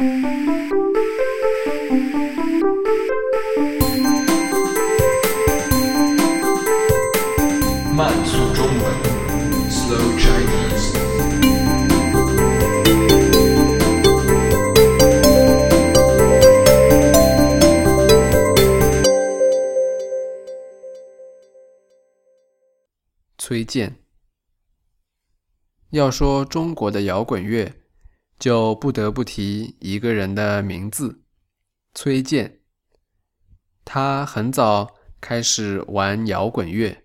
[0.00, 0.08] 慢
[8.24, 8.80] 速中文
[9.68, 10.96] ，Slow Chinese。
[23.36, 23.98] 崔健。
[25.90, 27.79] 要说中国的摇滚乐，
[28.40, 31.22] 就不得不提一个人的名字——
[31.94, 32.60] 崔健。
[33.84, 37.04] 他很早开始玩摇滚乐，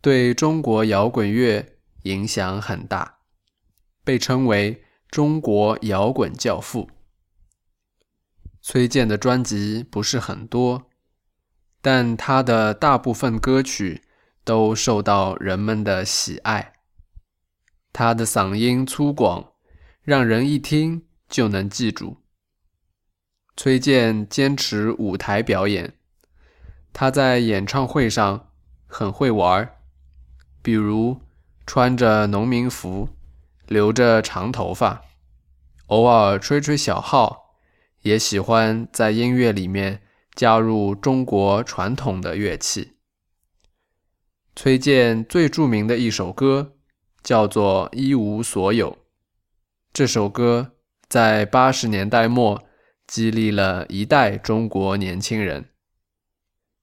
[0.00, 3.20] 对中国摇滚乐影响很大，
[4.02, 6.90] 被称为“中国摇滚教父”。
[8.60, 10.90] 崔健的专辑不是很多，
[11.80, 14.02] 但他的大部分歌曲
[14.42, 16.72] 都受到人们的喜爱。
[17.92, 19.51] 他的嗓音粗犷，
[20.02, 22.16] 让人一听就能记住。
[23.56, 25.94] 崔健坚持舞台表演，
[26.92, 28.48] 他在演唱会上
[28.86, 29.76] 很会玩，
[30.62, 31.20] 比如
[31.66, 33.08] 穿着农民服，
[33.66, 35.02] 留着长头发，
[35.86, 37.56] 偶尔吹吹小号，
[38.02, 40.02] 也喜欢在音乐里面
[40.34, 42.92] 加入中国传统的乐器。
[44.56, 46.76] 崔健最著名的一首歌。
[47.22, 48.90] 叫做《一无所有》
[49.92, 50.72] 这首歌，
[51.06, 52.64] 在八十年代末
[53.06, 55.68] 激励了一代中国年轻人。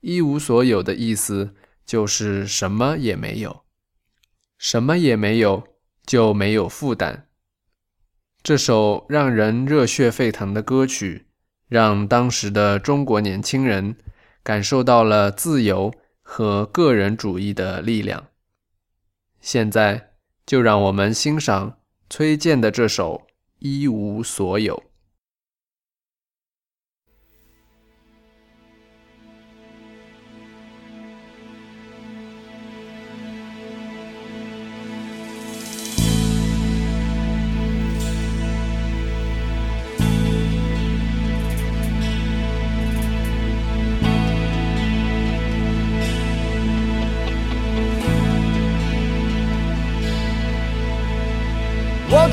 [0.00, 1.54] 一无所有的意思
[1.86, 3.64] 就是什么也没有，
[4.58, 5.66] 什么也没有
[6.04, 7.26] 就没有负担。
[8.42, 11.26] 这首让人热血沸腾的歌曲，
[11.68, 13.96] 让当时的中国年轻人
[14.42, 18.26] 感受到了自由和个人主义的力量。
[19.40, 20.08] 现在。
[20.46, 21.78] 就让我们欣赏
[22.12, 23.22] 崔健的这首
[23.60, 24.74] 《一无所有》。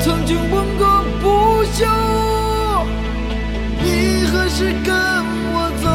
[0.00, 1.84] 曾经问过不休，
[3.82, 4.94] 你何时跟
[5.52, 5.86] 我走？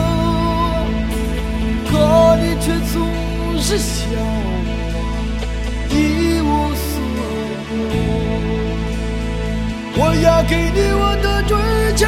[1.90, 1.92] 可
[2.38, 2.96] 你却总
[3.60, 4.18] 是笑我
[5.90, 5.96] 一
[6.42, 6.92] 无所
[7.94, 7.96] 有。
[9.96, 11.52] 我要给你我的追
[11.96, 12.02] 求，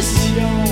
[0.00, 0.67] 是笑